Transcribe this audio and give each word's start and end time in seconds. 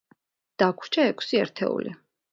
დაგვრჩა 0.63 1.05
ექვსი 1.11 1.41
ერთეული. 1.45 1.97